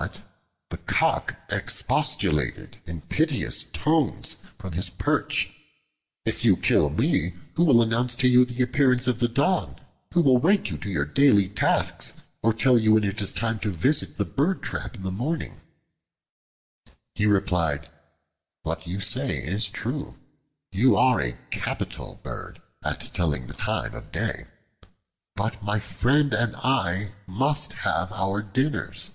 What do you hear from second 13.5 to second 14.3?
to visit the